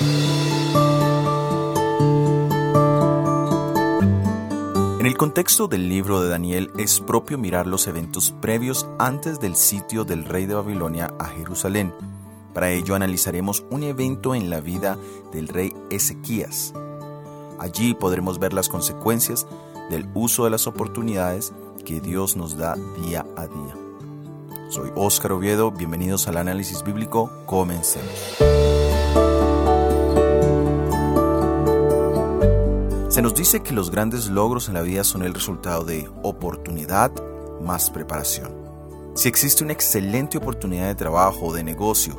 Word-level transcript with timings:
En 0.00 0.06
el 5.06 5.16
contexto 5.16 5.66
del 5.66 5.88
libro 5.88 6.20
de 6.20 6.28
Daniel 6.28 6.70
es 6.78 7.00
propio 7.00 7.38
mirar 7.38 7.66
los 7.66 7.86
eventos 7.86 8.32
previos 8.40 8.88
antes 8.98 9.40
del 9.40 9.56
sitio 9.56 10.04
del 10.04 10.24
rey 10.24 10.46
de 10.46 10.54
Babilonia 10.54 11.12
a 11.18 11.26
Jerusalén. 11.26 11.92
Para 12.54 12.70
ello 12.70 12.94
analizaremos 12.94 13.64
un 13.70 13.82
evento 13.82 14.34
en 14.34 14.50
la 14.50 14.60
vida 14.60 14.98
del 15.32 15.48
rey 15.48 15.74
Ezequías. 15.90 16.72
Allí 17.58 17.94
podremos 17.94 18.38
ver 18.38 18.52
las 18.52 18.68
consecuencias 18.68 19.46
del 19.90 20.08
uso 20.14 20.44
de 20.44 20.50
las 20.50 20.66
oportunidades 20.66 21.52
que 21.84 22.00
Dios 22.00 22.36
nos 22.36 22.56
da 22.56 22.76
día 23.02 23.26
a 23.36 23.46
día. 23.46 23.74
Soy 24.70 24.90
Óscar 24.94 25.32
Oviedo, 25.32 25.70
bienvenidos 25.70 26.28
al 26.28 26.36
análisis 26.36 26.84
bíblico, 26.84 27.30
comencemos. 27.46 28.36
Se 33.18 33.22
nos 33.22 33.34
dice 33.34 33.64
que 33.64 33.74
los 33.74 33.90
grandes 33.90 34.28
logros 34.28 34.68
en 34.68 34.74
la 34.74 34.82
vida 34.82 35.02
son 35.02 35.24
el 35.24 35.34
resultado 35.34 35.82
de 35.82 36.08
oportunidad 36.22 37.10
más 37.60 37.90
preparación. 37.90 38.54
Si 39.14 39.28
existe 39.28 39.64
una 39.64 39.72
excelente 39.72 40.38
oportunidad 40.38 40.86
de 40.86 40.94
trabajo 40.94 41.46
o 41.46 41.52
de 41.52 41.64
negocio 41.64 42.16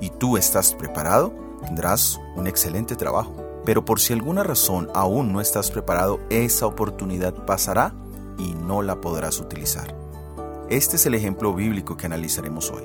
y 0.00 0.08
tú 0.08 0.38
estás 0.38 0.72
preparado, 0.72 1.34
tendrás 1.60 2.18
un 2.36 2.46
excelente 2.46 2.96
trabajo. 2.96 3.36
Pero 3.66 3.84
por 3.84 4.00
si 4.00 4.14
alguna 4.14 4.42
razón 4.42 4.88
aún 4.94 5.30
no 5.30 5.42
estás 5.42 5.70
preparado, 5.70 6.20
esa 6.30 6.64
oportunidad 6.64 7.34
pasará 7.44 7.92
y 8.38 8.54
no 8.54 8.80
la 8.80 8.98
podrás 8.98 9.40
utilizar. 9.40 9.94
Este 10.70 10.96
es 10.96 11.04
el 11.04 11.16
ejemplo 11.16 11.52
bíblico 11.52 11.98
que 11.98 12.06
analizaremos 12.06 12.70
hoy. 12.70 12.84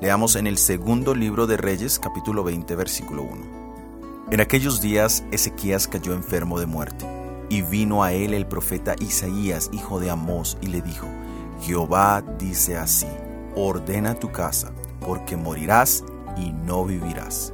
Leamos 0.00 0.36
en 0.36 0.46
el 0.46 0.56
segundo 0.56 1.14
libro 1.14 1.46
de 1.46 1.58
Reyes 1.58 1.98
capítulo 1.98 2.44
20 2.44 2.74
versículo 2.76 3.24
1. 3.24 3.63
En 4.30 4.40
aquellos 4.40 4.80
días 4.80 5.22
Ezequías 5.32 5.86
cayó 5.86 6.14
enfermo 6.14 6.58
de 6.58 6.64
muerte, 6.64 7.04
y 7.50 7.60
vino 7.60 8.02
a 8.02 8.12
él 8.12 8.32
el 8.32 8.46
profeta 8.46 8.96
Isaías, 8.98 9.68
hijo 9.72 10.00
de 10.00 10.10
Amós, 10.10 10.56
y 10.62 10.68
le 10.68 10.80
dijo, 10.80 11.06
Jehová 11.60 12.24
dice 12.38 12.78
así, 12.78 13.06
ordena 13.54 14.14
tu 14.14 14.32
casa, 14.32 14.72
porque 15.00 15.36
morirás 15.36 16.04
y 16.38 16.52
no 16.52 16.86
vivirás. 16.86 17.52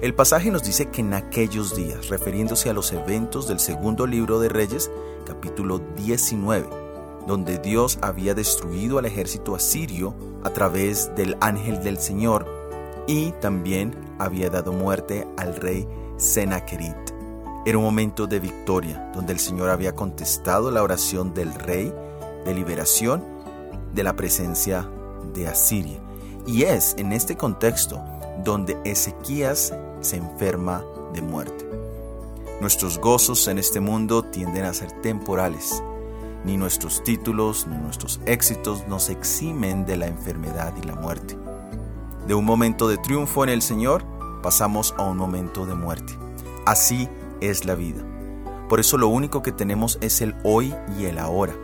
El 0.00 0.14
pasaje 0.14 0.50
nos 0.50 0.64
dice 0.64 0.86
que 0.86 1.02
en 1.02 1.12
aquellos 1.12 1.76
días, 1.76 2.08
refiriéndose 2.08 2.70
a 2.70 2.72
los 2.72 2.92
eventos 2.92 3.46
del 3.46 3.60
segundo 3.60 4.06
libro 4.06 4.40
de 4.40 4.48
Reyes, 4.48 4.90
capítulo 5.26 5.80
19, 5.96 6.66
donde 7.26 7.58
Dios 7.58 7.98
había 8.00 8.34
destruido 8.34 8.98
al 8.98 9.04
ejército 9.04 9.54
asirio 9.54 10.14
a 10.44 10.50
través 10.50 11.14
del 11.14 11.36
ángel 11.40 11.82
del 11.82 11.98
Señor 11.98 12.57
y 13.08 13.32
también 13.40 13.96
había 14.18 14.50
dado 14.50 14.72
muerte 14.72 15.26
al 15.36 15.56
rey 15.56 15.88
Sennacherib. 16.18 16.94
Era 17.66 17.78
un 17.78 17.84
momento 17.84 18.26
de 18.26 18.38
victoria, 18.38 19.10
donde 19.14 19.32
el 19.32 19.40
Señor 19.40 19.70
había 19.70 19.96
contestado 19.96 20.70
la 20.70 20.82
oración 20.82 21.34
del 21.34 21.52
rey 21.54 21.92
de 22.44 22.54
liberación 22.54 23.24
de 23.94 24.02
la 24.04 24.14
presencia 24.14 24.88
de 25.34 25.48
Asiria. 25.48 25.98
Y 26.46 26.62
es 26.62 26.94
en 26.98 27.12
este 27.12 27.36
contexto 27.36 28.00
donde 28.44 28.78
Ezequías 28.84 29.74
se 30.00 30.16
enferma 30.16 30.84
de 31.14 31.22
muerte. 31.22 31.66
Nuestros 32.60 32.98
gozos 32.98 33.48
en 33.48 33.58
este 33.58 33.80
mundo 33.80 34.22
tienden 34.22 34.64
a 34.64 34.74
ser 34.74 34.92
temporales. 35.00 35.82
Ni 36.44 36.56
nuestros 36.56 37.02
títulos 37.02 37.66
ni 37.66 37.76
nuestros 37.76 38.20
éxitos 38.26 38.86
nos 38.86 39.08
eximen 39.08 39.86
de 39.86 39.96
la 39.96 40.06
enfermedad 40.06 40.74
y 40.80 40.86
la 40.86 40.94
muerte. 40.94 41.47
De 42.28 42.34
un 42.34 42.44
momento 42.44 42.88
de 42.88 42.98
triunfo 42.98 43.42
en 43.42 43.48
el 43.48 43.62
Señor 43.62 44.04
pasamos 44.42 44.94
a 44.98 45.04
un 45.04 45.16
momento 45.16 45.64
de 45.64 45.74
muerte. 45.74 46.12
Así 46.66 47.08
es 47.40 47.64
la 47.64 47.74
vida. 47.74 48.04
Por 48.68 48.80
eso 48.80 48.98
lo 48.98 49.08
único 49.08 49.42
que 49.42 49.50
tenemos 49.50 49.96
es 50.02 50.20
el 50.20 50.34
hoy 50.44 50.74
y 50.98 51.06
el 51.06 51.18
ahora. 51.18 51.54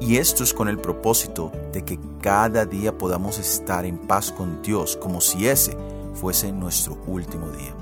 Y 0.00 0.16
esto 0.16 0.42
es 0.42 0.52
con 0.52 0.68
el 0.68 0.78
propósito 0.78 1.52
de 1.72 1.84
que 1.84 2.00
cada 2.20 2.66
día 2.66 2.98
podamos 2.98 3.38
estar 3.38 3.86
en 3.86 3.98
paz 3.98 4.32
con 4.32 4.60
Dios 4.62 4.96
como 4.96 5.20
si 5.20 5.46
ese 5.46 5.78
fuese 6.14 6.50
nuestro 6.50 6.98
último 7.06 7.48
día. 7.52 7.72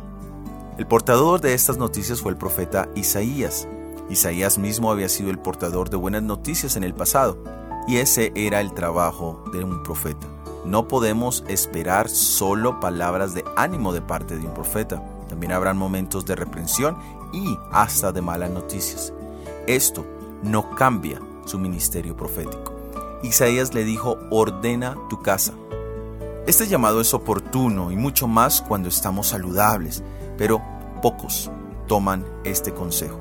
El 0.77 0.87
portador 0.87 1.41
de 1.41 1.55
estas 1.55 1.79
noticias 1.79 2.21
fue 2.21 2.33
el 2.33 2.37
profeta 2.37 2.91
Isaías. 2.95 3.67
Isaías 4.11 4.59
mismo 4.59 4.93
había 4.93 5.09
sido 5.09 5.31
el 5.31 5.39
portador 5.39 5.89
de 5.89 5.97
buenas 5.97 6.23
noticias 6.23 6.77
en 6.77 6.85
el 6.85 6.93
pasado, 6.93 7.43
y 7.87 7.97
ese 7.97 8.33
era 8.35 8.61
el 8.61 8.75
trabajo 8.75 9.43
de 9.51 9.65
un 9.65 9.83
profeta. 9.83 10.38
No 10.69 10.87
podemos 10.87 11.45
esperar 11.49 12.11
solo 12.11 12.79
palabras 12.79 13.33
de 13.33 13.43
ánimo 13.57 13.95
de 13.95 14.03
parte 14.03 14.37
de 14.37 14.47
un 14.47 14.53
profeta. 14.53 15.03
También 15.31 15.53
habrán 15.53 15.79
momentos 15.79 16.27
de 16.27 16.37
reprensión 16.37 16.99
y 17.33 17.59
hasta 17.73 18.13
de 18.13 18.21
malas 18.21 18.51
noticias. 18.51 19.15
Esto 19.67 20.05
no 20.43 20.75
cambia 20.75 21.23
su 21.47 21.59
ministerio 21.59 22.15
profético. 22.15 22.75
Isaías 23.23 23.73
le 23.73 23.85
dijo, 23.85 24.19
ordena 24.31 24.95
tu 25.09 25.23
casa. 25.23 25.55
Este 26.47 26.67
llamado 26.67 27.01
es 27.01 27.15
oportuno 27.15 27.91
y 27.91 27.97
mucho 27.97 28.29
más 28.29 28.61
cuando 28.61 28.91
estamos 28.91 29.29
saludables, 29.29 30.03
pero 30.37 30.61
pocos 31.01 31.51
toman 31.87 32.27
este 32.45 32.75
consejo. 32.75 33.19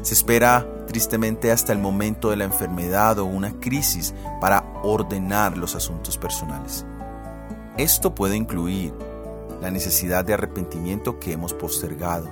Se 0.00 0.14
espera 0.14 0.66
tristemente 0.92 1.50
hasta 1.50 1.72
el 1.72 1.78
momento 1.78 2.28
de 2.28 2.36
la 2.36 2.44
enfermedad 2.44 3.18
o 3.18 3.24
una 3.24 3.58
crisis 3.58 4.14
para 4.42 4.62
ordenar 4.82 5.56
los 5.56 5.74
asuntos 5.74 6.18
personales. 6.18 6.84
Esto 7.78 8.14
puede 8.14 8.36
incluir 8.36 8.92
la 9.62 9.70
necesidad 9.70 10.22
de 10.22 10.34
arrepentimiento 10.34 11.18
que 11.18 11.32
hemos 11.32 11.54
postergado, 11.54 12.28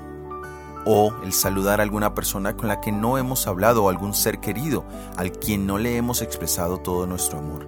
o 0.84 1.14
el 1.24 1.32
saludar 1.32 1.80
a 1.80 1.84
alguna 1.84 2.14
persona 2.14 2.54
con 2.54 2.68
la 2.68 2.82
que 2.82 2.92
no 2.92 3.16
hemos 3.16 3.46
hablado 3.46 3.84
o 3.84 3.88
algún 3.88 4.12
ser 4.12 4.40
querido 4.40 4.84
al 5.16 5.32
quien 5.32 5.66
no 5.66 5.78
le 5.78 5.96
hemos 5.96 6.20
expresado 6.20 6.78
todo 6.78 7.06
nuestro 7.06 7.38
amor. 7.38 7.66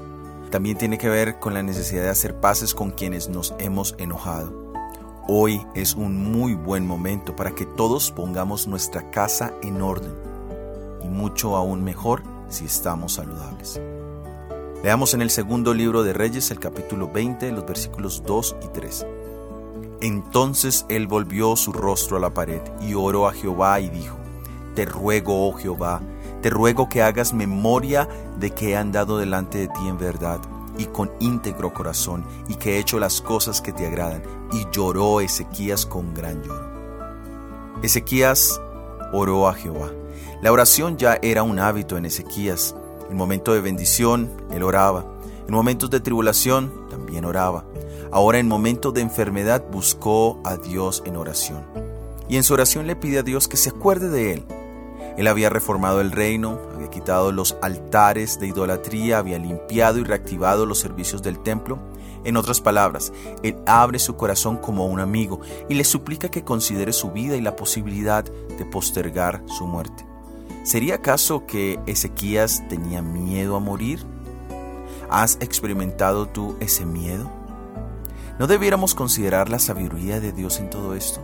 También 0.50 0.76
tiene 0.76 0.98
que 0.98 1.08
ver 1.08 1.38
con 1.38 1.54
la 1.54 1.62
necesidad 1.62 2.02
de 2.02 2.10
hacer 2.10 2.38
paces 2.38 2.75
con 2.75 2.91
quienes 2.91 3.31
nos 3.31 3.54
hemos 3.58 3.94
enojado. 3.98 4.52
Hoy 5.26 5.66
es 5.75 5.94
un 5.94 6.32
muy 6.32 6.54
buen 6.54 6.86
momento 6.86 7.34
para 7.34 7.52
que 7.52 7.64
todos 7.64 8.10
pongamos 8.10 8.66
nuestra 8.66 9.10
casa 9.10 9.54
en 9.62 9.81
orden 9.81 10.31
y 11.04 11.08
mucho 11.08 11.56
aún 11.56 11.84
mejor 11.84 12.22
si 12.48 12.64
estamos 12.64 13.14
saludables. 13.14 13.80
Leamos 14.82 15.14
en 15.14 15.22
el 15.22 15.30
segundo 15.30 15.74
libro 15.74 16.02
de 16.02 16.12
Reyes 16.12 16.50
el 16.50 16.58
capítulo 16.58 17.08
20, 17.12 17.52
los 17.52 17.64
versículos 17.64 18.22
2 18.26 18.56
y 18.64 18.68
3. 18.68 19.06
Entonces 20.00 20.84
él 20.88 21.06
volvió 21.06 21.54
su 21.54 21.72
rostro 21.72 22.16
a 22.16 22.20
la 22.20 22.30
pared 22.30 22.60
y 22.80 22.94
oró 22.94 23.28
a 23.28 23.32
Jehová 23.32 23.78
y 23.80 23.88
dijo, 23.88 24.16
Te 24.74 24.84
ruego, 24.84 25.48
oh 25.48 25.52
Jehová, 25.52 26.00
te 26.42 26.50
ruego 26.50 26.88
que 26.88 27.02
hagas 27.02 27.32
memoria 27.32 28.08
de 28.38 28.50
que 28.50 28.70
he 28.70 28.76
andado 28.76 29.19
delante 29.19 29.58
de 29.58 29.69
ti 29.69 29.86
en 29.86 29.98
verdad 29.98 30.40
y 30.78 30.86
con 30.86 31.10
íntegro 31.20 31.72
corazón, 31.72 32.24
y 32.48 32.54
que 32.54 32.76
he 32.76 32.78
hecho 32.78 32.98
las 32.98 33.20
cosas 33.20 33.60
que 33.60 33.72
te 33.72 33.86
agradan. 33.86 34.22
Y 34.52 34.66
lloró 34.72 35.20
Ezequías 35.20 35.86
con 35.86 36.14
gran 36.14 36.42
lloro. 36.42 36.70
Ezequías 37.82 38.60
oró 39.12 39.49
a 39.49 39.55
Jehová. 39.55 39.91
La 40.43 40.53
oración 40.53 40.97
ya 40.97 41.19
era 41.23 41.43
un 41.43 41.59
hábito 41.59 41.97
en 41.97 42.06
Ezequías. 42.06 42.75
En 43.11 43.17
momento 43.17 43.53
de 43.53 43.61
bendición, 43.61 44.31
él 44.50 44.62
oraba. 44.62 45.05
En 45.47 45.55
momentos 45.55 45.91
de 45.91 46.00
tribulación, 46.00 46.89
también 46.91 47.25
oraba. 47.25 47.65
Ahora 48.11 48.39
en 48.39 48.49
momentos 48.49 48.93
de 48.95 49.00
enfermedad 49.00 49.65
buscó 49.71 50.41
a 50.45 50.56
Dios 50.56 51.03
en 51.06 51.17
oración. 51.17 51.65
Y 52.28 52.37
en 52.37 52.45
su 52.45 52.55
oración 52.55 52.87
le 52.87 52.97
pide 52.97 53.19
a 53.19 53.23
Dios 53.23 53.49
que 53.49 53.56
se 53.56 53.71
acuerde 53.71 54.09
de 54.09 54.33
él 54.34 54.45
él 55.17 55.27
había 55.27 55.50
reformado 55.50 56.00
el 56.00 56.11
reino, 56.11 56.59
había 56.75 56.89
quitado 56.89 57.33
los 57.33 57.56
altares 57.61 58.39
de 58.41 58.47
idolatría, 58.49 59.19
había 59.19 59.39
limpiado 59.39 59.99
y 59.99 60.05
reactivado 60.05 60.65
los 60.65 60.79
servicios 60.79 61.23
del 61.23 61.39
templo. 61.39 61.79
En 62.25 62.37
otras 62.37 62.60
palabras, 62.60 63.12
Él 63.43 63.56
abre 63.66 63.99
su 63.99 64.16
corazón 64.16 64.56
como 64.56 64.87
un 64.87 65.00
amigo 65.00 65.41
y 65.69 65.75
le 65.75 65.85
suplica 65.85 66.31
que 66.31 66.44
considere 66.44 66.93
su 66.93 67.11
vida 67.11 67.37
y 67.37 67.41
la 67.41 67.56
posibilidad 67.56 68.25
de 68.25 68.64
postergar 68.64 69.43
su 69.46 69.67
muerte. 69.67 70.06
¿Sería 70.62 70.96
acaso 70.96 71.44
que 71.46 71.81
Ezequías 71.87 72.62
tenía 72.69 73.02
miedo 73.02 73.56
a 73.56 73.61
morir? 73.61 74.06
¿Has 75.11 75.37
experimentado 75.41 76.26
tú 76.26 76.56
ese 76.61 76.87
miedo? 76.87 77.29
¿No 78.38 78.46
debiéramos 78.46 78.94
considerar 78.94 79.49
la 79.49 79.58
sabiduría 79.58 80.20
de 80.20 80.32
Dios 80.32 80.61
en 80.61 80.70
todo 80.70 80.94
esto? 80.94 81.20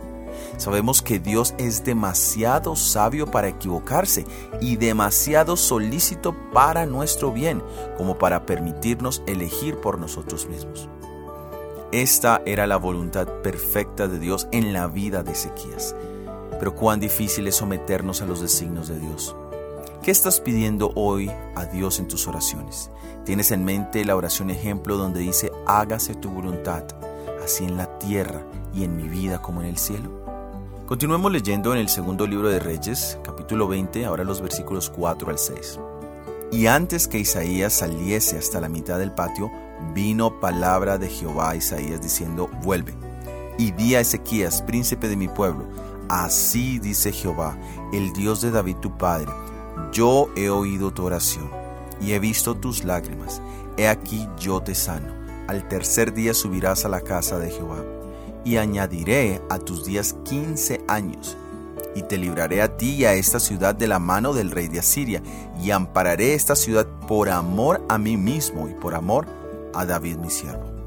Sabemos 0.57 1.01
que 1.01 1.19
Dios 1.19 1.53
es 1.57 1.83
demasiado 1.83 2.75
sabio 2.75 3.27
para 3.27 3.47
equivocarse 3.47 4.25
y 4.61 4.75
demasiado 4.75 5.55
solícito 5.55 6.35
para 6.53 6.85
nuestro 6.85 7.31
bien 7.31 7.63
como 7.97 8.17
para 8.17 8.45
permitirnos 8.45 9.23
elegir 9.25 9.77
por 9.77 9.99
nosotros 9.99 10.47
mismos. 10.47 10.89
Esta 11.91 12.43
era 12.45 12.67
la 12.67 12.77
voluntad 12.77 13.27
perfecta 13.41 14.07
de 14.07 14.19
Dios 14.19 14.47
en 14.51 14.73
la 14.73 14.85
vida 14.85 15.23
de 15.23 15.31
Ezequías. 15.31 15.95
Pero 16.59 16.75
cuán 16.75 16.99
difícil 16.99 17.47
es 17.47 17.55
someternos 17.55 18.21
a 18.21 18.27
los 18.27 18.41
designios 18.41 18.89
de 18.89 18.99
Dios. 18.99 19.35
¿Qué 20.03 20.11
estás 20.11 20.39
pidiendo 20.39 20.91
hoy 20.93 21.31
a 21.55 21.65
Dios 21.65 21.97
en 21.97 22.07
tus 22.07 22.27
oraciones? 22.27 22.91
¿Tienes 23.25 23.49
en 23.49 23.65
mente 23.65 24.05
la 24.05 24.15
oración 24.15 24.51
ejemplo 24.51 24.97
donde 24.97 25.21
dice 25.21 25.51
hágase 25.65 26.13
tu 26.13 26.29
voluntad, 26.29 26.83
así 27.43 27.65
en 27.65 27.75
la 27.75 27.97
tierra 27.97 28.43
y 28.71 28.83
en 28.83 28.95
mi 28.95 29.09
vida 29.09 29.41
como 29.41 29.63
en 29.63 29.69
el 29.69 29.77
cielo? 29.79 30.11
Continuemos 30.85 31.31
leyendo 31.31 31.73
en 31.73 31.79
el 31.79 31.89
segundo 31.89 32.27
libro 32.27 32.49
de 32.49 32.59
Reyes, 32.59 33.17
capítulo 33.23 33.67
20, 33.67 34.05
ahora 34.05 34.23
los 34.23 34.41
versículos 34.41 34.91
4 34.91 35.31
al 35.31 35.39
6. 35.39 35.79
Y 36.51 36.67
antes 36.67 37.07
que 37.07 37.17
Isaías 37.17 37.73
saliese 37.73 38.37
hasta 38.37 38.61
la 38.61 38.69
mitad 38.69 38.99
del 38.99 39.11
patio, 39.11 39.51
vino 39.93 40.39
palabra 40.39 40.97
de 40.97 41.09
Jehová 41.09 41.51
a 41.51 41.55
Isaías 41.55 42.01
diciendo, 42.01 42.49
vuelve, 42.63 42.93
y 43.57 43.71
di 43.71 43.95
a 43.95 43.99
Ezequías, 43.99 44.61
príncipe 44.61 45.07
de 45.07 45.15
mi 45.15 45.27
pueblo, 45.27 45.67
así 46.07 46.79
dice 46.79 47.11
Jehová, 47.11 47.57
el 47.93 48.13
Dios 48.13 48.41
de 48.41 48.51
David 48.51 48.77
tu 48.77 48.97
padre, 48.97 49.31
yo 49.91 50.29
he 50.35 50.49
oído 50.49 50.91
tu 50.91 51.05
oración, 51.05 51.49
y 52.01 52.13
he 52.13 52.19
visto 52.19 52.55
tus 52.55 52.83
lágrimas, 52.83 53.41
he 53.77 53.87
aquí 53.87 54.27
yo 54.39 54.61
te 54.61 54.75
sano, 54.75 55.13
al 55.47 55.67
tercer 55.67 56.13
día 56.13 56.33
subirás 56.33 56.85
a 56.85 56.89
la 56.89 57.01
casa 57.01 57.39
de 57.39 57.49
Jehová, 57.49 57.83
y 58.45 58.57
añadiré 58.57 59.41
a 59.49 59.59
tus 59.59 59.85
días 59.85 60.15
quince 60.23 60.81
años, 60.87 61.35
y 61.95 62.03
te 62.03 62.17
libraré 62.17 62.61
a 62.61 62.77
ti 62.77 62.91
y 62.91 63.05
a 63.05 63.13
esta 63.13 63.39
ciudad 63.39 63.75
de 63.75 63.87
la 63.87 63.99
mano 63.99 64.33
del 64.33 64.51
rey 64.51 64.67
de 64.67 64.79
Asiria, 64.79 65.21
y 65.61 65.71
ampararé 65.71 66.33
esta 66.33 66.55
ciudad 66.55 66.87
por 67.07 67.29
amor 67.29 67.83
a 67.89 67.97
mí 67.97 68.15
mismo 68.15 68.69
y 68.69 68.73
por 68.73 68.95
amor 68.95 69.25
a 69.25 69.38
David 69.73 70.17
mi 70.17 70.29
siervo. 70.29 70.79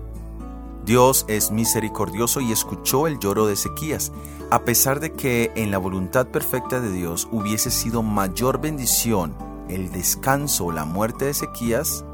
Dios 0.84 1.25
es 1.29 1.52
misericordioso 1.52 2.40
y 2.40 2.50
escuchó 2.50 3.06
el 3.06 3.19
lloro 3.19 3.46
de 3.46 3.55
Ezequías, 3.55 4.12
a 4.50 4.62
pesar 4.62 4.99
de 4.99 5.12
que 5.12 5.52
en 5.55 5.70
la 5.70 5.79
voluntad 5.79 6.26
perfecta 6.26 6.81
de 6.81 6.90
Dios 6.90 7.29
hubiese 7.31 7.70
sido 7.70 8.02
mayor 8.02 8.61
bendición 8.61 9.34
el 9.69 9.93
descanso 9.93 10.67
o 10.67 10.73
la 10.73 10.84
muerte 10.84 11.26
de 11.26 11.31
Ezequías 11.31 12.05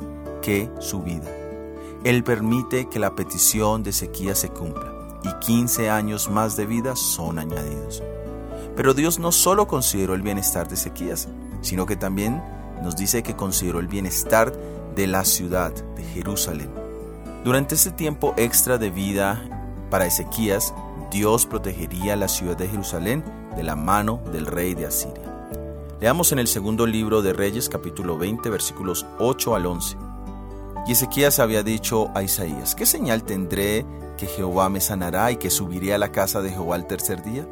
que 0.42 0.70
su 0.80 1.02
vida. 1.02 1.30
Él 2.04 2.22
permite 2.22 2.88
que 2.88 2.98
la 2.98 3.14
petición 3.14 3.82
de 3.82 3.90
Ezequías 3.90 4.38
se 4.38 4.50
cumpla 4.50 4.92
y 5.24 5.32
15 5.44 5.90
años 5.90 6.30
más 6.30 6.56
de 6.56 6.66
vida 6.66 6.94
son 6.94 7.38
añadidos. 7.38 8.02
Pero 8.76 8.94
Dios 8.94 9.18
no 9.18 9.32
solo 9.32 9.66
consideró 9.66 10.14
el 10.14 10.22
bienestar 10.22 10.68
de 10.68 10.74
Ezequías, 10.74 11.28
sino 11.62 11.86
que 11.86 11.96
también 11.96 12.40
nos 12.82 12.96
dice 12.96 13.22
que 13.22 13.34
consideró 13.34 13.80
el 13.80 13.88
bienestar 13.88 14.52
de 14.98 15.06
la 15.06 15.24
ciudad 15.24 15.72
de 15.94 16.02
Jerusalén. 16.02 16.72
Durante 17.44 17.76
este 17.76 17.92
tiempo 17.92 18.34
extra 18.36 18.78
de 18.78 18.90
vida 18.90 19.40
para 19.90 20.06
Ezequías, 20.06 20.74
Dios 21.12 21.46
protegería 21.46 22.16
la 22.16 22.26
ciudad 22.26 22.56
de 22.56 22.66
Jerusalén 22.66 23.22
de 23.54 23.62
la 23.62 23.76
mano 23.76 24.20
del 24.32 24.44
rey 24.44 24.74
de 24.74 24.86
Asiria. 24.86 25.22
Leamos 26.00 26.32
en 26.32 26.40
el 26.40 26.48
segundo 26.48 26.84
libro 26.84 27.22
de 27.22 27.32
Reyes 27.32 27.68
capítulo 27.68 28.18
20 28.18 28.50
versículos 28.50 29.06
8 29.20 29.54
al 29.54 29.66
11. 29.66 29.96
Y 30.88 30.92
Ezequías 30.92 31.38
había 31.38 31.62
dicho 31.62 32.10
a 32.16 32.24
Isaías, 32.24 32.74
¿qué 32.74 32.84
señal 32.84 33.22
tendré 33.22 33.86
que 34.16 34.26
Jehová 34.26 34.68
me 34.68 34.80
sanará 34.80 35.30
y 35.30 35.36
que 35.36 35.50
subiré 35.50 35.94
a 35.94 35.98
la 35.98 36.10
casa 36.10 36.42
de 36.42 36.50
Jehová 36.50 36.74
el 36.74 36.88
tercer 36.88 37.22
día? 37.22 37.48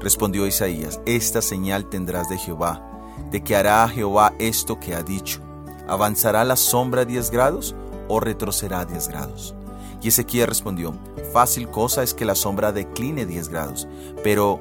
Respondió 0.00 0.46
Isaías, 0.46 0.98
esta 1.04 1.42
señal 1.42 1.90
tendrás 1.90 2.30
de 2.30 2.38
Jehová, 2.38 2.82
de 3.30 3.44
que 3.44 3.54
hará 3.54 3.86
Jehová 3.86 4.32
esto 4.38 4.80
que 4.80 4.94
ha 4.94 5.02
dicho. 5.02 5.42
¿Avanzará 5.88 6.44
la 6.44 6.56
sombra 6.56 7.04
diez 7.04 7.30
grados 7.30 7.74
o 8.08 8.20
retrocederá 8.20 8.84
diez 8.84 9.08
grados? 9.08 9.54
Y 10.02 10.08
Ezequiel 10.08 10.46
respondió, 10.48 10.94
fácil 11.32 11.68
cosa 11.70 12.02
es 12.02 12.14
que 12.14 12.24
la 12.24 12.34
sombra 12.34 12.72
decline 12.72 13.26
diez 13.26 13.48
grados, 13.48 13.88
pero 14.22 14.60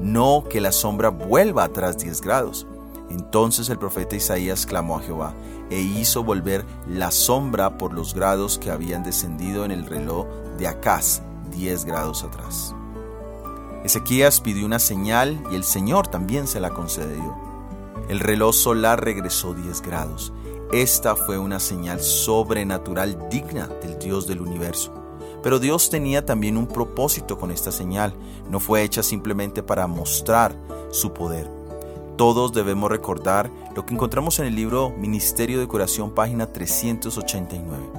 no 0.00 0.44
que 0.48 0.60
la 0.60 0.72
sombra 0.72 1.10
vuelva 1.10 1.64
atrás 1.64 1.98
diez 1.98 2.20
grados. 2.20 2.66
Entonces 3.10 3.68
el 3.68 3.78
profeta 3.78 4.16
Isaías 4.16 4.66
clamó 4.66 4.96
a 4.96 5.02
Jehová 5.02 5.34
e 5.70 5.80
hizo 5.80 6.24
volver 6.24 6.64
la 6.88 7.10
sombra 7.10 7.78
por 7.78 7.92
los 7.92 8.14
grados 8.14 8.58
que 8.58 8.70
habían 8.70 9.04
descendido 9.04 9.64
en 9.64 9.70
el 9.70 9.86
reloj 9.86 10.26
de 10.58 10.66
Acaz 10.66 11.22
diez 11.50 11.84
grados 11.84 12.24
atrás. 12.24 12.74
Ezequías 13.84 14.40
pidió 14.40 14.64
una 14.64 14.78
señal 14.78 15.42
y 15.50 15.56
el 15.56 15.64
Señor 15.64 16.06
también 16.06 16.46
se 16.46 16.60
la 16.60 16.70
concedió. 16.70 17.36
El 18.08 18.20
reloj 18.20 18.54
solar 18.54 19.04
regresó 19.04 19.54
10 19.54 19.82
grados. 19.82 20.32
Esta 20.72 21.14
fue 21.16 21.38
una 21.38 21.60
señal 21.60 22.00
sobrenatural 22.00 23.28
digna 23.28 23.66
del 23.66 23.98
Dios 23.98 24.26
del 24.26 24.40
universo. 24.40 24.90
Pero 25.42 25.58
Dios 25.58 25.90
tenía 25.90 26.24
también 26.24 26.56
un 26.56 26.66
propósito 26.66 27.38
con 27.38 27.50
esta 27.50 27.70
señal. 27.70 28.14
No 28.48 28.58
fue 28.58 28.82
hecha 28.82 29.02
simplemente 29.02 29.62
para 29.62 29.86
mostrar 29.86 30.56
su 30.90 31.12
poder. 31.12 31.50
Todos 32.16 32.54
debemos 32.54 32.90
recordar 32.90 33.50
lo 33.76 33.84
que 33.84 33.92
encontramos 33.92 34.38
en 34.38 34.46
el 34.46 34.54
libro 34.54 34.88
Ministerio 34.88 35.60
de 35.60 35.68
Curación, 35.68 36.10
página 36.10 36.46
389. 36.46 37.90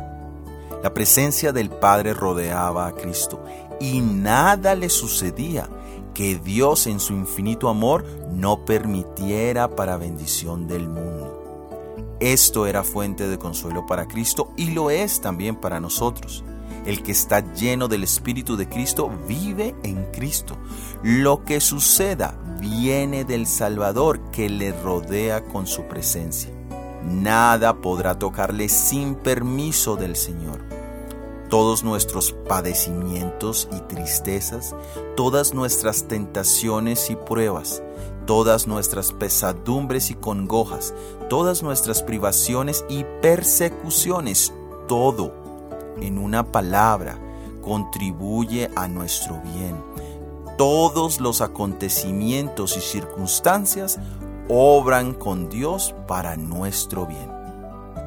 La 0.82 0.96
presencia 0.96 1.54
del 1.54 1.70
Padre 1.70 2.16
rodeaba 2.16 2.88
a 2.88 2.94
Cristo 2.94 3.40
y 3.80 4.02
nada 4.02 4.74
le 4.74 4.90
sucedía 4.90 5.70
que 6.16 6.40
Dios 6.40 6.88
en 6.88 7.00
su 7.00 7.14
infinito 7.14 7.70
amor 7.70 8.04
no 8.32 8.66
permitiera 8.66 9.76
para 9.76 9.98
bendición 9.98 10.68
del 10.68 10.90
mundo. 10.90 11.33
Esto 12.24 12.68
era 12.68 12.86
fuente 12.86 13.28
de 13.28 13.38
consuelo 13.38 13.86
para 13.86 14.08
Cristo 14.08 14.54
y 14.56 14.72
lo 14.72 14.92
es 14.92 15.20
también 15.20 15.58
para 15.58 15.82
nosotros. 15.82 16.46
El 16.86 17.04
que 17.04 17.12
está 17.12 17.42
lleno 17.54 17.90
del 17.90 18.06
Espíritu 18.06 18.56
de 18.56 18.70
Cristo 18.70 19.12
vive 19.28 19.76
en 19.84 20.06
Cristo. 20.14 20.56
Lo 21.04 21.44
que 21.44 21.60
suceda 21.60 22.34
viene 22.62 23.26
del 23.26 23.46
Salvador 23.46 24.22
que 24.32 24.48
le 24.48 24.72
rodea 24.72 25.44
con 25.44 25.68
su 25.68 25.84
presencia. 25.90 26.50
Nada 27.04 27.82
podrá 27.82 28.18
tocarle 28.18 28.70
sin 28.70 29.16
permiso 29.16 29.98
del 29.98 30.16
Señor 30.16 30.64
todos 31.54 31.84
nuestros 31.84 32.32
padecimientos 32.32 33.70
y 33.72 33.80
tristezas, 33.82 34.76
todas 35.16 35.54
nuestras 35.54 36.08
tentaciones 36.08 37.12
y 37.12 37.16
pruebas, 37.16 37.84
todas 38.26 38.68
nuestras 38.68 39.12
pesadumbres 39.12 40.10
y 40.10 40.16
congojas, 40.16 40.94
todas 41.30 41.64
nuestras 41.64 42.04
privaciones 42.04 42.86
y 42.90 43.06
persecuciones, 43.22 44.54
todo, 44.88 45.34
en 46.02 46.18
una 46.18 46.52
palabra, 46.52 47.18
contribuye 47.62 48.70
a 48.76 48.88
nuestro 48.88 49.42
bien. 49.54 49.76
Todos 50.58 51.20
los 51.20 51.42
acontecimientos 51.42 52.78
y 52.78 52.82
circunstancias 52.82 54.00
obran 54.50 55.14
con 55.14 55.50
Dios 55.50 55.96
para 56.08 56.36
nuestro 56.36 57.06
bien. 57.06 57.32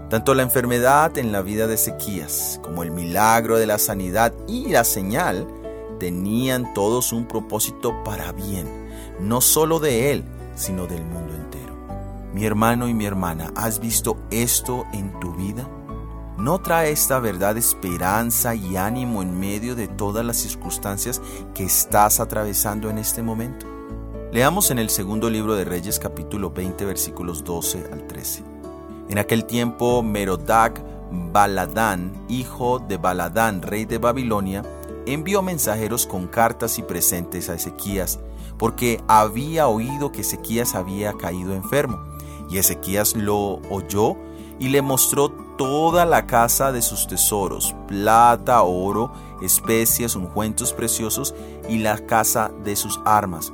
Tanto 0.08 0.34
la 0.34 0.42
enfermedad 0.42 1.18
en 1.18 1.32
la 1.32 1.42
vida 1.42 1.66
de 1.66 1.74
Ezequías 1.74 2.60
como 2.62 2.84
el 2.84 2.92
milagro 2.92 3.56
de 3.56 3.66
la 3.66 3.78
sanidad 3.78 4.32
y 4.46 4.68
la 4.68 4.84
señal 4.84 5.48
tenían 5.98 6.72
todos 6.74 7.12
un 7.12 7.26
propósito 7.26 8.04
para 8.04 8.30
bien, 8.30 8.85
no 9.20 9.40
solo 9.40 9.78
de 9.78 10.12
él, 10.12 10.24
sino 10.54 10.86
del 10.86 11.04
mundo 11.04 11.34
entero. 11.34 11.74
Mi 12.32 12.44
hermano 12.44 12.88
y 12.88 12.94
mi 12.94 13.06
hermana, 13.06 13.52
¿has 13.56 13.80
visto 13.80 14.18
esto 14.30 14.84
en 14.92 15.18
tu 15.20 15.32
vida? 15.34 15.68
¿No 16.38 16.58
trae 16.60 16.90
esta 16.90 17.18
verdad 17.18 17.56
esperanza 17.56 18.54
y 18.54 18.76
ánimo 18.76 19.22
en 19.22 19.40
medio 19.40 19.74
de 19.74 19.88
todas 19.88 20.24
las 20.24 20.36
circunstancias 20.36 21.22
que 21.54 21.64
estás 21.64 22.20
atravesando 22.20 22.90
en 22.90 22.98
este 22.98 23.22
momento? 23.22 23.66
Leamos 24.32 24.70
en 24.70 24.78
el 24.78 24.90
segundo 24.90 25.30
libro 25.30 25.54
de 25.54 25.64
Reyes 25.64 25.98
capítulo 25.98 26.50
20 26.50 26.84
versículos 26.84 27.42
12 27.42 27.88
al 27.90 28.06
13. 28.06 28.44
En 29.08 29.18
aquel 29.18 29.46
tiempo 29.46 30.02
Merodac 30.02 30.82
Baladán, 31.10 32.12
hijo 32.28 32.80
de 32.80 32.98
Baladán, 32.98 33.62
rey 33.62 33.86
de 33.86 33.96
Babilonia, 33.98 34.62
envió 35.06 35.42
mensajeros 35.42 36.06
con 36.06 36.26
cartas 36.26 36.78
y 36.78 36.82
presentes 36.82 37.48
a 37.48 37.54
Ezequías, 37.54 38.20
porque 38.58 39.02
había 39.08 39.68
oído 39.68 40.12
que 40.12 40.22
Ezequías 40.22 40.74
había 40.74 41.12
caído 41.14 41.54
enfermo. 41.54 42.02
Y 42.50 42.58
Ezequías 42.58 43.16
lo 43.16 43.60
oyó 43.70 44.16
y 44.58 44.68
le 44.68 44.82
mostró 44.82 45.30
toda 45.56 46.04
la 46.04 46.26
casa 46.26 46.72
de 46.72 46.82
sus 46.82 47.06
tesoros, 47.06 47.74
plata, 47.88 48.62
oro, 48.62 49.12
especias, 49.42 50.16
ungüentos 50.16 50.72
preciosos 50.72 51.34
y 51.68 51.78
la 51.78 51.98
casa 52.06 52.50
de 52.64 52.76
sus 52.76 53.00
armas 53.04 53.52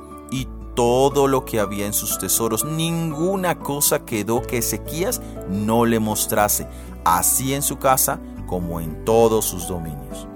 todo 0.75 1.27
lo 1.27 1.45
que 1.45 1.59
había 1.59 1.85
en 1.85 1.93
sus 1.93 2.17
tesoros. 2.17 2.65
Ninguna 2.65 3.59
cosa 3.59 4.05
quedó 4.05 4.41
que 4.41 4.57
Ezequías 4.57 5.21
no 5.49 5.85
le 5.85 5.99
mostrase, 5.99 6.67
así 7.03 7.53
en 7.53 7.61
su 7.61 7.77
casa 7.77 8.19
como 8.47 8.79
en 8.79 9.05
todos 9.05 9.45
sus 9.45 9.67
dominios. 9.67 10.27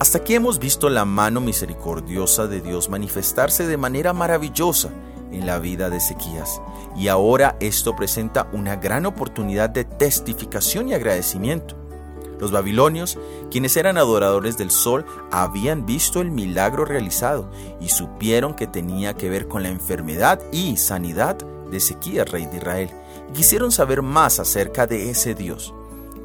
Hasta 0.00 0.18
aquí 0.18 0.34
hemos 0.34 0.60
visto 0.60 0.90
la 0.90 1.04
mano 1.04 1.40
misericordiosa 1.40 2.46
de 2.46 2.60
Dios 2.60 2.88
manifestarse 2.88 3.66
de 3.66 3.76
manera 3.76 4.12
maravillosa 4.12 4.90
en 5.32 5.44
la 5.44 5.58
vida 5.58 5.90
de 5.90 5.96
Ezequías. 5.96 6.62
Y 6.96 7.08
ahora 7.08 7.56
esto 7.58 7.96
presenta 7.96 8.48
una 8.52 8.76
gran 8.76 9.06
oportunidad 9.06 9.70
de 9.70 9.84
testificación 9.84 10.88
y 10.88 10.94
agradecimiento. 10.94 11.76
Los 12.38 12.52
babilonios, 12.52 13.18
quienes 13.50 13.76
eran 13.76 13.98
adoradores 13.98 14.56
del 14.56 14.70
sol, 14.70 15.04
habían 15.32 15.84
visto 15.84 16.20
el 16.20 16.30
milagro 16.30 16.84
realizado 16.84 17.50
y 17.80 17.88
supieron 17.88 18.54
que 18.54 18.68
tenía 18.68 19.14
que 19.14 19.28
ver 19.28 19.48
con 19.48 19.64
la 19.64 19.68
enfermedad 19.68 20.40
y 20.52 20.76
sanidad 20.76 21.38
de 21.72 21.78
Ezequías, 21.78 22.30
rey 22.30 22.46
de 22.46 22.58
Israel. 22.58 22.90
quisieron 23.34 23.72
saber 23.72 24.02
más 24.02 24.38
acerca 24.38 24.86
de 24.86 25.10
ese 25.10 25.34
Dios. 25.34 25.74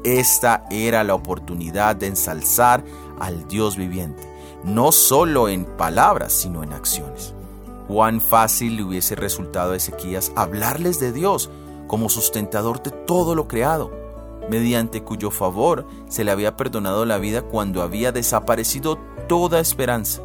Esta 0.04 0.66
era 0.70 1.02
la 1.02 1.14
oportunidad 1.14 1.96
de 1.96 2.08
ensalzar 2.08 2.84
al 3.18 3.46
Dios 3.48 3.76
viviente. 3.76 4.34
no 4.64 4.92
solo 4.92 5.48
en 5.48 5.66
palabras, 5.66 6.32
sino 6.32 6.62
en 6.62 6.72
acciones. 6.72 7.34
Cuán 7.86 8.20
fácil 8.20 8.76
le 8.76 8.82
hubiese 8.82 9.14
resultado 9.14 9.72
a 9.72 9.76
Ezequías 9.76 10.32
hablarles 10.36 10.98
de 11.00 11.12
Dios 11.12 11.50
como 11.86 12.08
sustentador 12.08 12.82
de 12.82 12.90
todo 12.90 13.34
lo 13.34 13.46
creado, 13.46 13.92
mediante 14.48 15.02
cuyo 15.02 15.30
favor 15.30 15.86
se 16.08 16.24
le 16.24 16.30
había 16.30 16.56
perdonado 16.56 17.04
la 17.04 17.18
vida 17.18 17.42
cuando 17.42 17.82
había 17.82 18.10
desaparecido 18.10 18.98
toda 19.28 19.60
esperanza. 19.60 20.22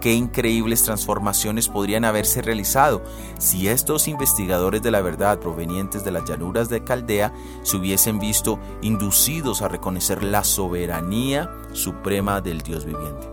Qué 0.00 0.12
increíbles 0.12 0.82
transformaciones 0.82 1.68
podrían 1.68 2.04
haberse 2.04 2.42
realizado 2.42 3.02
si 3.38 3.68
estos 3.68 4.08
investigadores 4.08 4.82
de 4.82 4.90
la 4.90 5.00
verdad 5.00 5.38
provenientes 5.38 6.04
de 6.04 6.10
las 6.10 6.28
llanuras 6.28 6.68
de 6.68 6.84
Caldea 6.84 7.32
se 7.62 7.76
hubiesen 7.76 8.18
visto 8.18 8.58
inducidos 8.82 9.62
a 9.62 9.68
reconocer 9.68 10.22
la 10.22 10.44
soberanía 10.44 11.50
suprema 11.72 12.40
del 12.40 12.60
Dios 12.60 12.84
viviente. 12.84 13.26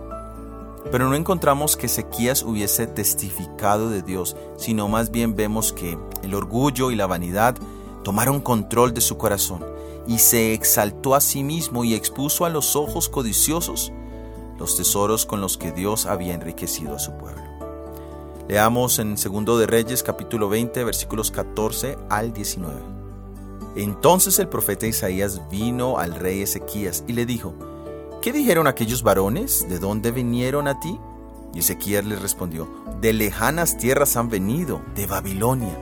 Pero 0.91 1.09
no 1.09 1.15
encontramos 1.15 1.75
que 1.75 1.87
Ezequías 1.87 2.43
hubiese 2.43 2.87
testificado 2.87 3.89
de 3.89 4.01
Dios, 4.01 4.35
sino 4.57 4.87
más 4.87 5.11
bien 5.11 5.35
vemos 5.35 5.73
que 5.73 5.97
el 6.23 6.33
orgullo 6.33 6.91
y 6.91 6.95
la 6.95 7.07
vanidad 7.07 7.55
tomaron 8.03 8.39
control 8.41 8.93
de 8.93 9.01
su 9.01 9.17
corazón 9.17 9.65
y 10.07 10.19
se 10.19 10.53
exaltó 10.53 11.15
a 11.15 11.21
sí 11.21 11.43
mismo 11.43 11.83
y 11.83 11.93
expuso 11.93 12.45
a 12.45 12.49
los 12.49 12.75
ojos 12.75 13.09
codiciosos 13.09 13.91
los 14.63 14.77
tesoros 14.77 15.25
con 15.25 15.41
los 15.41 15.57
que 15.57 15.73
Dios 15.73 16.05
había 16.05 16.33
enriquecido 16.33 16.95
a 16.95 16.99
su 16.99 17.11
pueblo. 17.17 17.43
Leamos 18.47 18.97
en 18.97 19.15
2 19.15 19.59
de 19.59 19.67
Reyes 19.67 20.03
capítulo 20.03 20.47
20 20.47 20.85
versículos 20.85 21.31
14 21.31 21.97
al 22.09 22.31
19. 22.31 22.73
Entonces 23.75 24.39
el 24.39 24.47
profeta 24.47 24.87
Isaías 24.87 25.41
vino 25.51 25.97
al 25.97 26.15
rey 26.15 26.43
Ezequías 26.43 27.03
y 27.09 27.11
le 27.11 27.25
dijo, 27.25 27.53
¿Qué 28.21 28.31
dijeron 28.31 28.67
aquellos 28.67 29.03
varones? 29.03 29.67
¿De 29.67 29.79
dónde 29.79 30.11
vinieron 30.11 30.69
a 30.69 30.79
ti? 30.79 30.97
Y 31.53 31.59
Ezequías 31.59 32.05
le 32.05 32.15
respondió, 32.15 32.69
de 33.01 33.11
lejanas 33.11 33.77
tierras 33.77 34.15
han 34.15 34.29
venido, 34.29 34.81
de 34.95 35.07
Babilonia. 35.07 35.77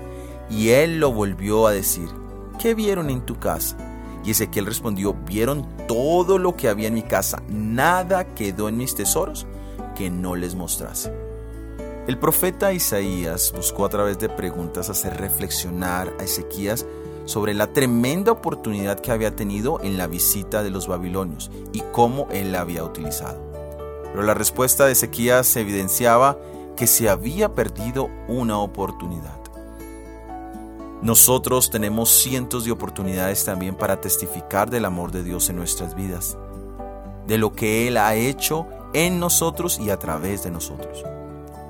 Y 0.49 0.69
él 0.69 0.99
lo 0.99 1.11
volvió 1.11 1.67
a 1.67 1.71
decir, 1.71 2.09
¿qué 2.57 2.73
vieron 2.73 3.11
en 3.11 3.27
tu 3.27 3.37
casa? 3.37 3.77
Y 4.23 4.31
Ezequiel 4.31 4.65
respondió, 4.65 5.13
vieron 5.13 5.67
todo 5.87 6.37
lo 6.37 6.55
que 6.55 6.69
había 6.69 6.87
en 6.87 6.93
mi 6.93 7.03
casa, 7.03 7.41
nada 7.49 8.25
quedó 8.35 8.69
en 8.69 8.77
mis 8.77 8.95
tesoros 8.95 9.47
que 9.95 10.09
no 10.09 10.35
les 10.35 10.55
mostrase. 10.55 11.11
El 12.07 12.17
profeta 12.17 12.73
Isaías 12.73 13.53
buscó 13.55 13.85
a 13.85 13.89
través 13.89 14.19
de 14.19 14.29
preguntas 14.29 14.89
hacer 14.89 15.17
reflexionar 15.17 16.13
a 16.19 16.23
Ezequías 16.23 16.85
sobre 17.25 17.53
la 17.53 17.73
tremenda 17.73 18.31
oportunidad 18.31 18.99
que 18.99 19.11
había 19.11 19.35
tenido 19.35 19.79
en 19.81 19.97
la 19.97 20.07
visita 20.07 20.63
de 20.63 20.71
los 20.71 20.87
babilonios 20.87 21.51
y 21.73 21.81
cómo 21.91 22.27
él 22.31 22.51
la 22.51 22.61
había 22.61 22.83
utilizado. 22.83 23.39
Pero 24.03 24.23
la 24.23 24.33
respuesta 24.33 24.85
de 24.85 24.93
Ezequías 24.93 25.55
evidenciaba 25.55 26.37
que 26.75 26.87
se 26.87 27.09
había 27.09 27.53
perdido 27.53 28.09
una 28.27 28.57
oportunidad. 28.57 29.40
Nosotros 31.01 31.71
tenemos 31.71 32.11
cientos 32.11 32.63
de 32.63 32.71
oportunidades 32.71 33.43
también 33.43 33.73
para 33.73 33.99
testificar 33.99 34.69
del 34.69 34.85
amor 34.85 35.11
de 35.11 35.23
Dios 35.23 35.49
en 35.49 35.55
nuestras 35.55 35.95
vidas, 35.95 36.37
de 37.25 37.39
lo 37.39 37.53
que 37.53 37.87
Él 37.87 37.97
ha 37.97 38.13
hecho 38.13 38.67
en 38.93 39.19
nosotros 39.19 39.79
y 39.79 39.89
a 39.89 39.97
través 39.97 40.43
de 40.43 40.51
nosotros. 40.51 41.03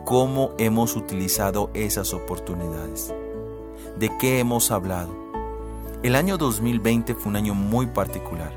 ¿Cómo 0.04 0.52
hemos 0.58 0.98
utilizado 0.98 1.70
esas 1.74 2.14
oportunidades? 2.14 3.14
¿De 3.98 4.12
qué 4.20 4.40
hemos 4.40 4.70
hablado? 4.70 5.16
El 6.04 6.18
año 6.18 6.38
2020 6.38 7.16
fue 7.16 7.30
un 7.30 7.38
año 7.38 7.54
muy 7.54 7.86
particular. 7.86 8.52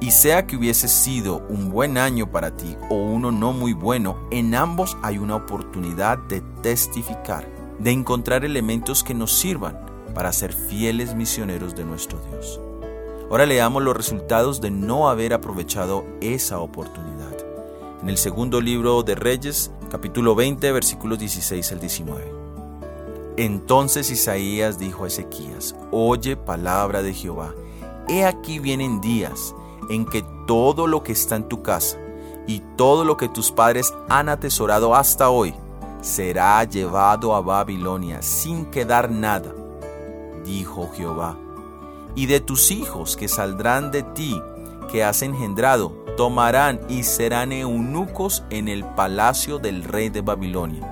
Y 0.00 0.10
sea 0.10 0.46
que 0.46 0.56
hubiese 0.56 0.86
sido 0.86 1.46
un 1.48 1.70
buen 1.70 1.96
año 1.96 2.30
para 2.30 2.54
ti 2.54 2.76
o 2.90 2.96
uno 2.96 3.32
no 3.32 3.54
muy 3.54 3.72
bueno, 3.72 4.18
en 4.30 4.54
ambos 4.54 4.98
hay 5.02 5.16
una 5.16 5.36
oportunidad 5.36 6.18
de 6.18 6.42
testificar, 6.60 7.48
de 7.78 7.90
encontrar 7.90 8.44
elementos 8.44 9.02
que 9.02 9.14
nos 9.14 9.32
sirvan 9.32 9.93
para 10.14 10.32
ser 10.32 10.52
fieles 10.52 11.14
misioneros 11.14 11.74
de 11.74 11.84
nuestro 11.84 12.18
Dios. 12.30 12.60
Ahora 13.30 13.46
leamos 13.46 13.82
los 13.82 13.96
resultados 13.96 14.60
de 14.60 14.70
no 14.70 15.08
haber 15.08 15.34
aprovechado 15.34 16.04
esa 16.20 16.60
oportunidad. 16.60 17.34
En 18.00 18.08
el 18.08 18.16
segundo 18.16 18.60
libro 18.60 19.02
de 19.02 19.14
Reyes, 19.14 19.72
capítulo 19.90 20.34
20, 20.34 20.70
versículos 20.72 21.18
16 21.18 21.72
al 21.72 21.80
19. 21.80 22.32
Entonces 23.36 24.10
Isaías 24.10 24.78
dijo 24.78 25.04
a 25.04 25.08
Ezequías, 25.08 25.74
Oye 25.90 26.36
palabra 26.36 27.02
de 27.02 27.12
Jehová, 27.12 27.54
he 28.08 28.24
aquí 28.24 28.58
vienen 28.58 29.00
días 29.00 29.54
en 29.90 30.04
que 30.04 30.24
todo 30.46 30.86
lo 30.86 31.02
que 31.02 31.12
está 31.12 31.36
en 31.36 31.48
tu 31.48 31.62
casa 31.62 31.98
y 32.46 32.60
todo 32.76 33.04
lo 33.04 33.16
que 33.16 33.28
tus 33.28 33.50
padres 33.50 33.92
han 34.08 34.28
atesorado 34.28 34.94
hasta 34.94 35.30
hoy 35.30 35.54
será 36.02 36.62
llevado 36.64 37.34
a 37.34 37.40
Babilonia 37.40 38.20
sin 38.20 38.66
quedar 38.66 39.10
nada 39.10 39.54
dijo 40.44 40.90
Jehová. 40.94 41.36
Y 42.14 42.26
de 42.26 42.40
tus 42.40 42.70
hijos 42.70 43.16
que 43.16 43.28
saldrán 43.28 43.90
de 43.90 44.02
ti, 44.02 44.40
que 44.90 45.02
has 45.02 45.22
engendrado, 45.22 46.04
tomarán 46.16 46.80
y 46.88 47.02
serán 47.02 47.52
eunucos 47.52 48.44
en 48.50 48.68
el 48.68 48.84
palacio 48.84 49.58
del 49.58 49.82
rey 49.82 50.10
de 50.10 50.20
Babilonia. 50.20 50.90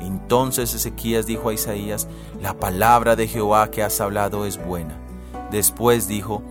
Entonces 0.00 0.74
Ezequías 0.74 1.26
dijo 1.26 1.48
a 1.48 1.54
Isaías, 1.54 2.08
la 2.40 2.54
palabra 2.54 3.16
de 3.16 3.28
Jehová 3.28 3.70
que 3.70 3.82
has 3.82 4.00
hablado 4.00 4.44
es 4.44 4.62
buena. 4.62 4.98
Después 5.50 6.08
dijo, 6.08 6.42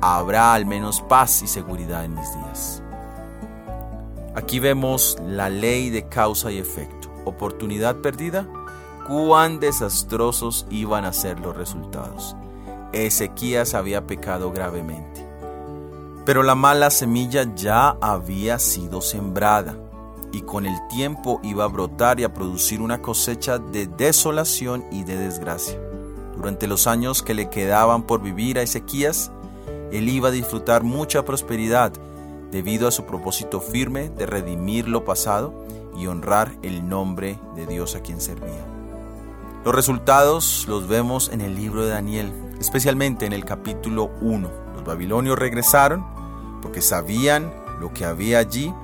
habrá 0.00 0.54
al 0.54 0.66
menos 0.66 1.00
paz 1.00 1.42
y 1.42 1.46
seguridad 1.46 2.04
en 2.04 2.14
mis 2.14 2.32
días. 2.34 2.82
Aquí 4.34 4.58
vemos 4.58 5.16
la 5.26 5.48
ley 5.48 5.90
de 5.90 6.08
causa 6.08 6.50
y 6.50 6.58
efecto. 6.58 7.08
Oportunidad 7.24 7.96
perdida, 7.96 8.48
cuán 9.06 9.60
desastrosos 9.60 10.66
iban 10.70 11.04
a 11.04 11.12
ser 11.12 11.40
los 11.40 11.56
resultados. 11.56 12.34
Ezequías 12.92 13.74
había 13.74 14.06
pecado 14.06 14.50
gravemente. 14.50 15.26
Pero 16.24 16.42
la 16.42 16.54
mala 16.54 16.90
semilla 16.90 17.54
ya 17.54 17.96
había 18.00 18.58
sido 18.58 19.02
sembrada 19.02 19.76
y 20.32 20.40
con 20.42 20.66
el 20.66 20.76
tiempo 20.88 21.38
iba 21.42 21.64
a 21.64 21.68
brotar 21.68 22.18
y 22.18 22.24
a 22.24 22.32
producir 22.32 22.80
una 22.80 23.02
cosecha 23.02 23.58
de 23.58 23.86
desolación 23.86 24.84
y 24.90 25.04
de 25.04 25.16
desgracia. 25.16 25.78
Durante 26.36 26.66
los 26.66 26.86
años 26.86 27.22
que 27.22 27.34
le 27.34 27.50
quedaban 27.50 28.02
por 28.02 28.22
vivir 28.22 28.58
a 28.58 28.62
Ezequías, 28.62 29.30
él 29.92 30.08
iba 30.08 30.28
a 30.28 30.32
disfrutar 30.32 30.82
mucha 30.82 31.24
prosperidad 31.24 31.92
debido 32.50 32.88
a 32.88 32.90
su 32.90 33.04
propósito 33.04 33.60
firme 33.60 34.08
de 34.08 34.26
redimir 34.26 34.88
lo 34.88 35.04
pasado 35.04 35.54
y 35.96 36.06
honrar 36.06 36.52
el 36.62 36.88
nombre 36.88 37.38
de 37.54 37.66
Dios 37.66 37.94
a 37.94 38.00
quien 38.00 38.20
servía. 38.20 38.73
Los 39.64 39.74
resultados 39.74 40.66
los 40.68 40.88
vemos 40.88 41.30
en 41.30 41.40
el 41.40 41.54
libro 41.54 41.86
de 41.86 41.92
Daniel, 41.92 42.30
especialmente 42.60 43.24
en 43.24 43.32
el 43.32 43.46
capítulo 43.46 44.10
1. 44.20 44.50
Los 44.74 44.84
babilonios 44.84 45.38
regresaron 45.38 46.04
porque 46.60 46.82
sabían 46.82 47.50
lo 47.80 47.90
que 47.94 48.04
había 48.04 48.40
allí 48.40 48.74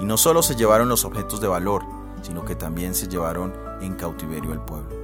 y 0.00 0.04
no 0.04 0.16
solo 0.16 0.44
se 0.44 0.54
llevaron 0.54 0.88
los 0.88 1.04
objetos 1.04 1.40
de 1.40 1.48
valor, 1.48 1.82
sino 2.22 2.44
que 2.44 2.54
también 2.54 2.94
se 2.94 3.08
llevaron 3.08 3.52
en 3.80 3.96
cautiverio 3.96 4.52
al 4.52 4.64
pueblo. 4.64 4.96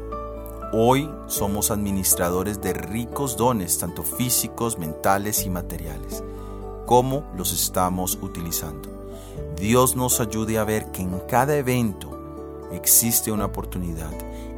Hoy 0.72 1.10
somos 1.26 1.72
administradores 1.72 2.60
de 2.60 2.72
ricos 2.72 3.36
dones, 3.36 3.76
tanto 3.76 4.04
físicos, 4.04 4.78
mentales 4.78 5.46
y 5.46 5.50
materiales. 5.50 6.22
¿Cómo 6.86 7.24
los 7.36 7.52
estamos 7.52 8.20
utilizando? 8.22 8.88
Dios 9.56 9.96
nos 9.96 10.20
ayude 10.20 10.58
a 10.58 10.64
ver 10.64 10.92
que 10.92 11.02
en 11.02 11.18
cada 11.28 11.56
evento 11.56 12.68
existe 12.70 13.32
una 13.32 13.46
oportunidad 13.46 14.12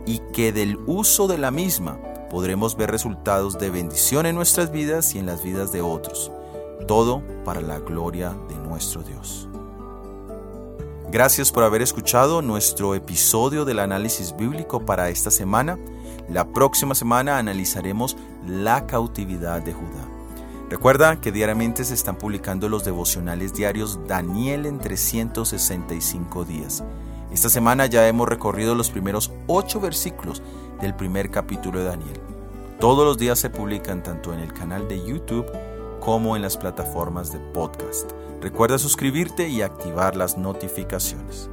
y 0.07 0.21
que 0.33 0.53
del 0.53 0.79
uso 0.87 1.27
de 1.27 1.37
la 1.37 1.51
misma 1.51 1.99
podremos 2.31 2.77
ver 2.77 2.91
resultados 2.91 3.59
de 3.59 3.71
bendición 3.71 4.25
en 4.27 4.35
nuestras 4.35 4.71
vidas 4.71 5.15
y 5.15 5.19
en 5.19 5.27
las 5.27 5.43
vidas 5.43 5.73
de 5.73 5.83
otros. 5.83 6.33
Todo 6.87 7.23
para 7.45 7.61
la 7.61 7.81
gloria 7.81 8.35
de 8.49 8.57
nuestro 8.57 9.03
Dios. 9.03 9.49
Gracias 11.11 11.53
por 11.53 11.63
haber 11.63 11.83
escuchado 11.83 12.43
nuestro 12.43 12.95
episodio 12.95 13.65
del 13.65 13.79
análisis 13.79 14.35
bíblico 14.37 14.85
para 14.85 15.09
esta 15.09 15.31
semana. 15.31 15.79
La 16.29 16.53
próxima 16.53 16.95
semana 16.95 17.39
analizaremos 17.39 18.17
la 18.47 18.87
cautividad 18.87 19.63
de 19.63 19.73
Judá. 19.73 20.07
Recuerda 20.69 21.21
que 21.21 21.31
diariamente 21.31 21.85
se 21.85 21.95
están 21.95 22.17
publicando 22.17 22.69
los 22.69 22.85
devocionales 22.85 23.55
diarios 23.55 24.01
Daniel 24.09 24.67
en 24.67 24.81
365 24.81 26.45
días. 26.45 26.83
Esta 27.33 27.49
semana 27.49 27.87
ya 27.87 28.07
hemos 28.07 28.29
recorrido 28.29 28.75
los 28.75 28.91
primeros 28.91 29.33
ocho 29.47 29.81
versículos 29.81 30.43
del 30.81 30.95
primer 30.95 31.31
capítulo 31.31 31.81
de 31.81 31.87
Daniel. 31.87 32.21
Todos 32.79 33.05
los 33.05 33.19
días 33.19 33.39
se 33.39 33.51
publican 33.51 34.03
tanto 34.03 34.33
en 34.33 34.41
el 34.41 34.53
canal 34.53 34.87
de 34.87 35.05
YouTube 35.05 35.47
como 36.01 36.37
en 36.37 36.43
las 36.43 36.57
plataformas 36.57 37.33
de 37.33 37.41
podcast. 37.41 38.13
Recuerda 38.41 38.79
suscribirte 38.79 39.49
y 39.49 39.63
activar 39.63 40.15
las 40.15 40.39
notificaciones. 40.39 41.51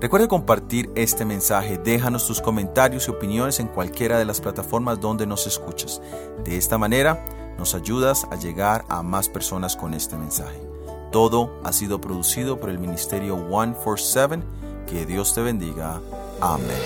Recuerda 0.00 0.28
compartir 0.28 0.90
este 0.96 1.24
mensaje, 1.24 1.78
déjanos 1.78 2.26
tus 2.26 2.42
comentarios 2.42 3.08
y 3.08 3.10
opiniones 3.10 3.60
en 3.60 3.68
cualquiera 3.68 4.18
de 4.18 4.26
las 4.26 4.40
plataformas 4.40 5.00
donde 5.00 5.26
nos 5.26 5.46
escuchas. 5.46 6.02
De 6.44 6.58
esta 6.58 6.76
manera 6.76 7.24
nos 7.56 7.74
ayudas 7.74 8.26
a 8.30 8.36
llegar 8.36 8.84
a 8.88 9.02
más 9.02 9.30
personas 9.30 9.76
con 9.76 9.94
este 9.94 10.16
mensaje. 10.16 10.60
Todo 11.10 11.58
ha 11.62 11.72
sido 11.72 12.00
producido 12.00 12.60
por 12.60 12.68
el 12.68 12.78
Ministerio 12.78 13.36
147. 13.48 14.42
Que 14.86 15.06
Dios 15.06 15.34
te 15.34 15.40
bendiga. 15.42 16.00
Amén. 16.40 16.80